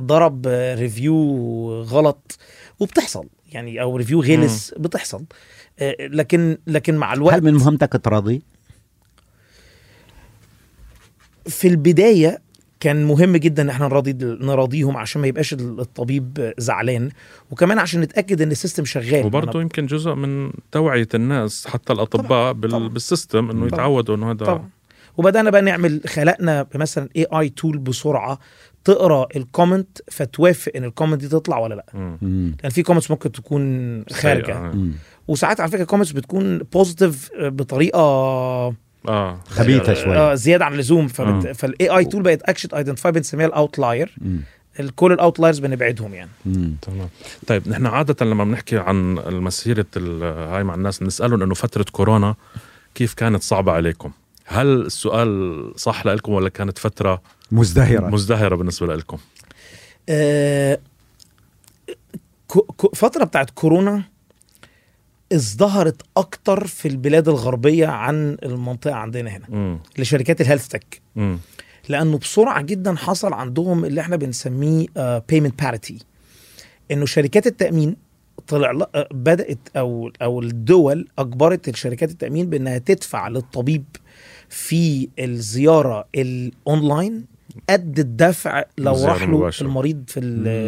[0.00, 0.46] ضرب
[0.78, 2.38] review غلط
[2.80, 3.26] وبتحصل.
[3.52, 5.24] يعني أو review غلس بتحصل.
[5.78, 8.42] آه، لكن لكن مع الوقت هل من مهمتك تراضي؟
[11.46, 12.38] في البداية
[12.80, 17.10] كان مهم جدا إن إحنا نراضي نراضيهم عشان ما يبقاش الطبيب زعلان.
[17.50, 19.26] وكمان عشان نتأكد إن ال system شغال.
[19.26, 22.70] وبرضه يمكن جزء من توعية الناس حتى الأطباء بال...
[22.70, 22.88] طبعاً.
[22.88, 23.68] بال system إنه طبعاً.
[23.68, 24.68] يتعودوا إنه هذا طبعا.
[25.16, 28.38] وبدأنا بقى نعمل خلقنا مثلا AI tool بسرعة.
[28.84, 32.56] تقرأ ال comment فتوافق إن ال comment دي تطلع ولا لأ مم.
[32.62, 34.72] لأن في comments ممكن تكون خارجة.
[35.28, 38.00] وساعات على فكرة comments بتكون positive بطريقة
[39.08, 41.40] آه خبيثة شوي آه زيادة عن اللزوم آه.
[41.52, 44.14] فال AI tool بقت actually identify بنسميها ال outlier.
[44.96, 46.74] كل ال outliers بنبعدهم يعني مم.
[46.82, 47.08] تمام
[47.46, 52.34] طيب نحن عادة لما بنحكي عن مسيرة ال- هاي مع الناس بنسألهم إنه فترة كورونا
[52.94, 54.10] كيف كانت صعبة عليكم؟
[54.44, 58.08] هل السؤال صح لكم ولا كانت فترة مزدهرة.
[58.08, 59.18] مزدهرة بالنسبة لكم؟
[60.08, 60.78] آه
[62.94, 64.02] فترة بتاعت كورونا
[65.32, 71.02] ازدهرت أكتر في البلاد الغربية عن المنطقة عندنا هنا امم لشركات ال health tech
[71.88, 74.86] لأنه بسرعة جدا حصل عندهم اللي إحنا بنسميه
[75.28, 75.98] payment parity
[76.90, 77.96] إنه شركات التأمين
[78.48, 83.84] طلع آه، بدأت أو أو الدول أجبرت الشركات التأمين بإنها تدفع للطبيب
[84.48, 87.24] في الزيارة الاونلاين
[87.70, 89.50] قد الدفع لو راح له.
[89.60, 90.20] المريض في.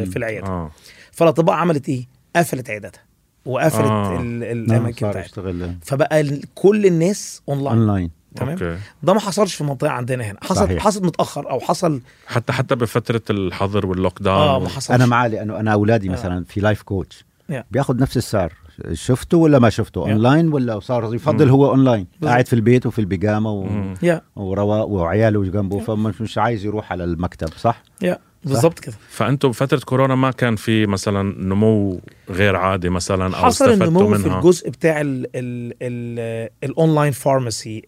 [0.06, 0.46] في العيادة.
[0.46, 0.70] آه.
[1.12, 3.02] فالاطباء عملت إيه؟ قفلت عياداتها
[3.46, 4.20] وقفلت آه.
[4.20, 5.76] ال- الأماكن بتاعتها.
[5.82, 8.78] فبقى كل الناس online online تمام؟ okay.
[9.02, 10.38] ده ما حصلش في المنطقة عندنا هنا.
[10.42, 10.82] حصل صحيح.
[10.84, 14.90] حصل متأخر أو حصل حتى حتى بفترة الحظر وال lockdown آه وال- ما حصلش.
[14.96, 16.12] أنا معاه لأنه أنا أولادي آه.
[16.12, 17.54] مثلا في life coach Yeah.
[17.70, 18.52] بياخذ نفس السعر.
[18.92, 20.08] شفته ولا ما شفته Yeah.
[20.08, 21.50] online ولا صار يفضل مم.
[21.52, 22.30] هو اونلاين بالضبط.
[22.30, 23.66] قاعد في البيت وفي البيجامة و...
[24.02, 28.94] يا ورواق وعياله جنبه فمش مش عايز يروح على المكتب صح؟ يا بالظبط كده.
[29.08, 34.14] فأنتم بفترة كورونا ما كان في مثلا نمو غير عادي مثلا أو حصل استفدتوا النمو
[34.14, 37.82] في منها؟ الجزء بتاع ال ال ال ال online pharmacy.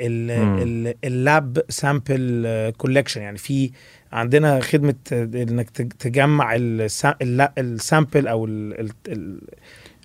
[1.05, 3.71] ال lab sample collection يعني في
[4.13, 6.55] عندنا خدمة إنك تج- تجمع
[7.59, 9.41] ال sample أو ال ال-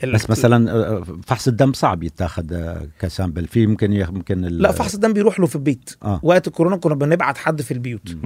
[0.08, 3.48] بس مثلا آه، فحص الدم صعب يتاخذ آه، ك sample.
[3.48, 4.06] في ممكن.
[4.12, 4.62] ممكن ال...
[4.62, 5.96] لا فحص الدم بيروح له في البيت.
[6.04, 6.20] آه.
[6.24, 8.18] وقت الكورونا كنا بنبعت حد في البيوت.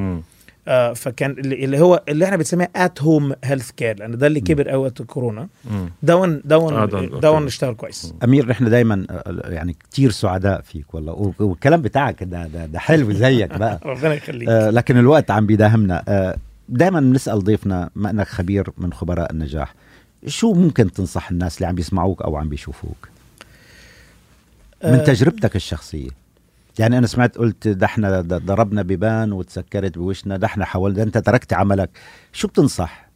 [0.67, 4.41] آه فكان اللي اللي هو اللي إحنا بنسميه at home health care لأن ده اللي
[4.41, 5.47] كبر قوي وقت الكورونا.
[6.03, 6.85] done done آه،
[7.21, 7.45] done.
[7.45, 8.13] اشتغل كويس.
[8.23, 9.05] أمير نحن دائما
[9.45, 11.33] يعني كتير سعداء فيك والله.
[11.39, 13.79] والكلام بتاعك ده ده, ده حلو زيك بقى.
[13.85, 14.49] ربنا يخليك.
[14.49, 16.03] آه لكن الوقت عم بيداهمنا.
[16.07, 16.35] آه
[16.69, 19.73] دائما بنسأل ضيفنا ما انك خبير من خبراء النجاح.
[20.27, 23.09] شو ممكن تنصح الناس اللي عم بيسمعوك أو عم بيشوفوك؟
[24.83, 26.09] من آه، تجربتك الشخصية.
[26.79, 31.17] يعني أنا سمعت قلت ده إحنا د- ضربنا بيبان وتسكرت بوشنا ده إحنا حاولنا أنت
[31.17, 31.89] تركت عملك.
[32.33, 33.09] شو بتنصح؟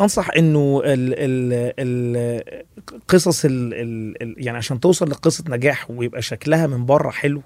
[0.00, 2.64] أنصح إنه ال ال ال
[3.08, 7.42] قصص ال ال ال يعني عشان توصل لقصة نجاح ويبقى شكلها من بره حلو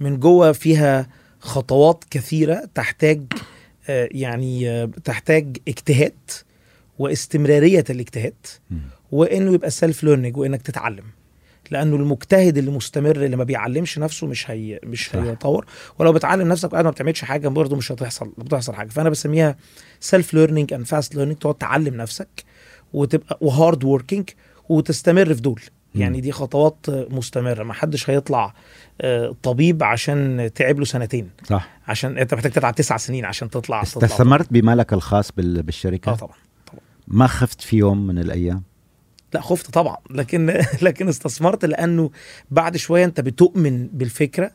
[0.00, 1.06] من جوه فيها
[1.40, 3.22] خطوات كثيرة تحتاج
[3.88, 6.14] آه، يعني آه، تحتاج اجتهاد.
[7.04, 8.34] واستمرارية الاجتهاد.
[9.12, 11.04] وإنه يبقى self learning وإنك تتعلم.
[11.70, 15.16] لأنه المجتهد اللي مستمر اللي ما بيعلمش نفسه مش هي مش.
[15.16, 15.66] هيطور.
[15.98, 18.88] ولو بتعلم نفسك وقاعد ما بتعملش حاجة برضه مش هتحصل بتحصل حاجة.
[18.88, 19.56] فأنا بسميها
[20.00, 22.44] self learning and fast learning تقعد تعلم نفسك
[22.92, 24.28] وتبقى و hard working
[24.68, 25.60] وتستمر في دول.
[25.94, 27.62] يعني دي خطوات مستمرة.
[27.62, 28.54] ما حدش هيطلع
[29.00, 31.30] آه، طبيب عشان تعب له سنتين.
[31.44, 31.68] صح.
[31.88, 33.82] عشان انت محتاج تتعب تسع سنين عشان تطلع.
[33.82, 36.34] استثمرت بمالك الخاص بال- بالشركة؟ آه طبعا.
[37.10, 38.62] ما خفت في يوم من الأيام
[39.34, 42.10] لا خفت طبعا لكن لكن استثمرت لأنه
[42.50, 44.50] بعد شوية أنت بتؤمن بالفكرة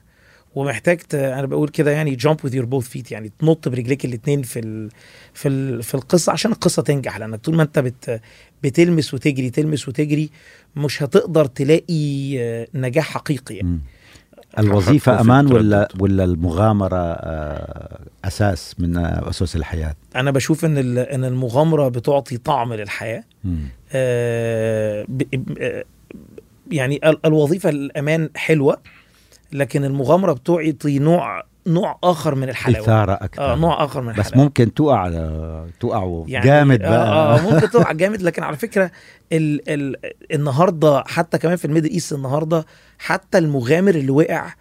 [0.55, 0.99] ومحتاج.
[1.13, 4.89] أنا بقول كده يعني jump with your both feet يعني تنط برجليك الاثنين في ال...
[5.33, 5.83] في ال...
[5.83, 8.21] في القصة عشان القصة تنجح لانك طول ما أنت بت...
[8.63, 10.29] بتلمس وتجري تلمس وتجري
[10.75, 13.67] مش هتقدر تلاقي آه، نجاح حقيقي يعني.
[13.67, 13.81] مم.
[14.99, 15.87] في أمان ولا.
[15.99, 20.97] ولا المغامرة آه، أساس من أسس الحياة؟ أنا بشوف إن ال...
[20.99, 23.23] إن المغامرة بتعطي طعم للحياة.
[23.93, 25.05] آه،
[25.61, 25.83] آه،
[26.71, 28.77] يعني ال- الوظيفة الأمان حلوة
[29.53, 32.83] لكن المغامرة بتعطي نوع نوع آخر من الحلاوة.
[32.85, 33.41] إثارة أكثر.
[33.53, 34.43] آه نوع آخر من بس الحلاوة.
[34.43, 35.09] ممكن تقع
[35.79, 36.89] تقع جامد بقى.
[37.07, 38.91] آه, آه ممكن تقع جامد لكن على فكرة
[39.31, 39.95] ال ال
[40.33, 42.65] النهارده حتى كمان في ال Middle East النهارده
[42.99, 44.53] حتى المغامر اللي وقع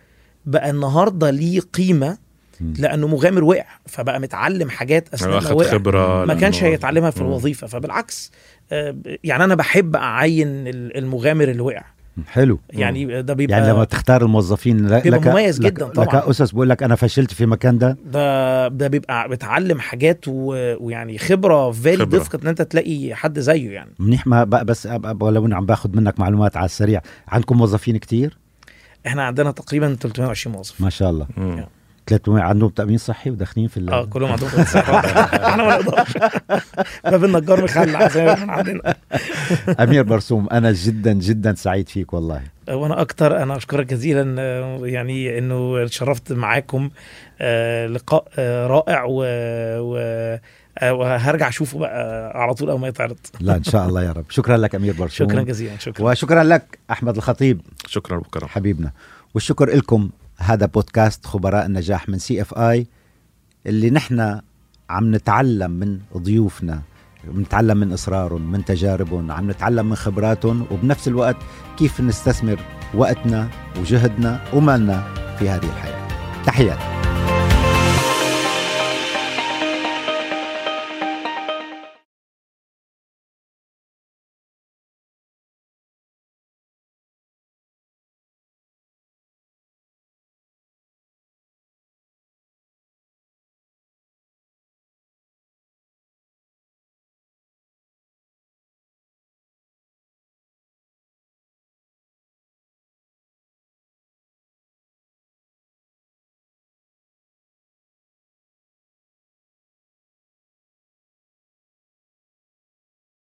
[0.47, 2.19] بقى النهارده ليه قيمة.
[2.61, 5.71] لأنه مغامر وقع فبقى متعلم حاجات أثناء ما واخد وقع.
[5.71, 7.21] خبرة ما كانش هيتعلمها في.
[7.21, 8.33] الوظيفة فبالعكس
[8.73, 11.85] آه، يعني أنا بحب أعين ال- المغامر اللي وقع.
[12.27, 12.59] حلو.
[12.70, 16.31] يعني ده بيبقى يعني لما تختار الموظفين بيبقى لك مميز لك جداً لك طبعاً.
[16.31, 17.96] اسس بقول لك أنا فشلت في مكان ده.
[18.07, 20.55] ده ده بيبقى بتعلم حاجات و...
[20.81, 22.18] ويعني خبرة very خبرة.
[22.18, 23.90] difficult إن أنت تلاقي حد زيه يعني.
[23.98, 24.88] منيح ما بقى بس
[25.20, 28.38] ولو إني عم باخذ منك معلومات على السريع عندكم موظفين كتير؟
[29.07, 30.81] إحنا عندنا تقريبا 320 موظف.
[30.81, 31.27] ما شاء الله.
[31.37, 31.66] مم.
[32.07, 34.77] 300 عندهم تأمين صحي وداخلين في ال- آه كلهم عندهم كويس.
[34.77, 36.12] إحنا ما نقدرش.
[37.05, 38.95] باب النجار مخلع زي ما إحنا عندنا.
[39.85, 42.43] أمير برسوم أنا جدا جدا سعيد فيك والله.
[42.71, 46.90] وأنا أكتر أنا أشكرك جزيلا آه، يعني إنه اتشرفت معاكم
[47.40, 49.23] آه، لقاء آه، رائع و,
[49.79, 49.97] و...
[50.79, 53.17] آه، وهرجع أشوفه بقى على طول أول ما يتعرض.
[53.40, 54.25] لا إن شاء الله يا رب.
[54.29, 56.05] شكرا لك أمير برسوم شكرا جزيلا شكرا.
[56.11, 57.61] وشكرا لك أحمد الخطيب.
[57.87, 58.93] شكرا ابو كرم حبيبنا.
[59.35, 62.87] والشكر لكم هذا بودكاست خبراء النجاح من CFI
[63.66, 64.40] اللي نحن
[64.90, 66.83] عم نتعلم من ضيوفنا
[67.25, 71.37] بنتعلم من إصرارهم من تجاربهم عم نتعلم من خبراتهم وبنفس الوقت
[71.79, 72.61] كيف نستثمر
[72.94, 73.49] وقتنا
[73.81, 76.09] وجهدنا ومالنا في هذه الحياة.
[76.47, 76.93] تحياتي.